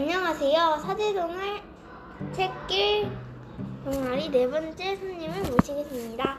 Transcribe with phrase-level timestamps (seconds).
[0.00, 0.78] 안녕하세요.
[0.86, 1.60] 사제동을
[2.32, 3.10] 책길
[3.84, 6.38] 동아리 네 번째 손님을 모시겠습니다.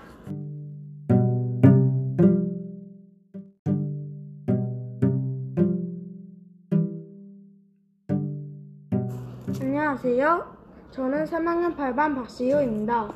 [9.59, 10.57] 안녕하세요.
[10.91, 13.13] 저는 3학년 8반 박시효입니다.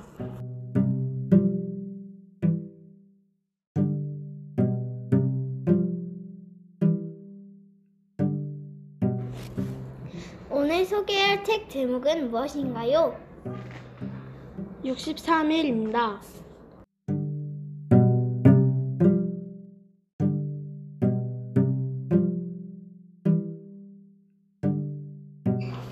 [10.56, 13.18] 오늘 소개할 책 제목은 무엇인가요?
[14.86, 16.20] 63일입니다.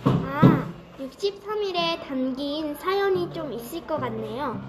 [0.06, 4.62] 아, 63일에 담긴 사연이 좀 있을 것 같네요.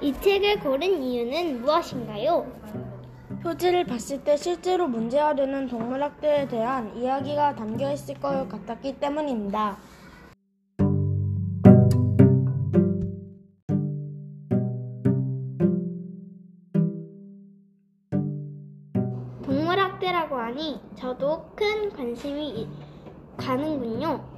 [0.00, 2.46] 이 책을 고른 이유는 무엇인가요?
[3.42, 9.78] 표지를 봤을 때 실제로 문제가 되는 동물학대에 대한 이야기가 담겨 있을 것 같았기 때문입니다.
[19.42, 22.68] 동물학대라고 하니 저도 큰 관심이 이-
[23.36, 24.29] 가는군요.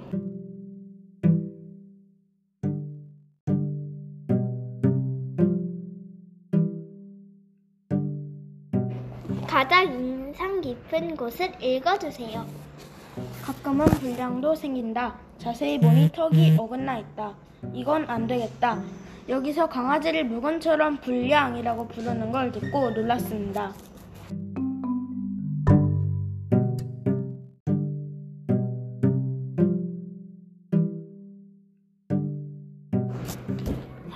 [9.53, 12.47] 가장 인상 깊은 곳을 읽어주세요.
[13.43, 15.15] 가끔은 불량도 생긴다.
[15.37, 17.35] 자세히 보니 턱이 어긋나 있다.
[17.75, 18.83] 이건 안 되겠다.
[19.29, 23.75] 여기서 강아지를 물건처럼 불량이라고 부르는 걸 듣고 놀랐습니다.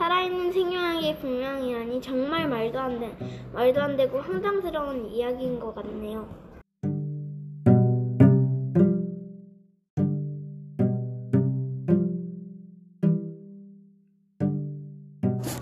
[0.06, 3.16] 살아있는 생명에게 분명이라니 정말 말도 안 돼,
[3.52, 6.28] 말도 안 되고 황당스러운 이야기인 것 같네요.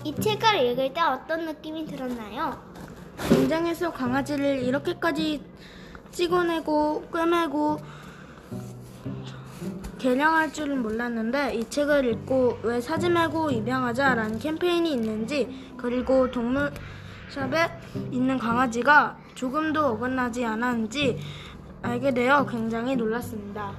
[0.03, 2.61] 이 책을 읽을 때 어떤 느낌이 들었나요?
[3.27, 5.41] 공장에서 강아지를 이렇게까지
[6.11, 7.79] 찍어내고 꿰매고
[10.05, 17.71] 개량할 줄은 몰랐는데 이 책을 읽고 왜 사지 말고 입양하자라는 캠페인이 있는지 그리고 동물샵에
[18.11, 21.17] 있는 강아지가 조금도 어긋나지 않았는지
[21.81, 23.73] 알게 되어 굉장히 놀랐습니다.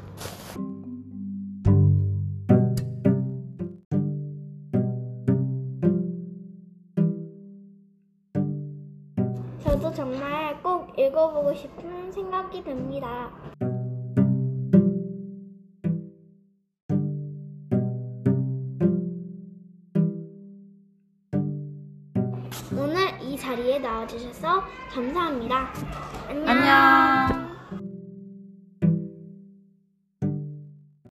[9.63, 13.31] 저도 정말 꼭 읽어보고 싶은 생각이 듭니다.
[22.73, 25.73] 오늘 이 자리에 나와주셔서 감사합니다.
[26.29, 26.49] 안녕.
[26.49, 27.46] 안녕.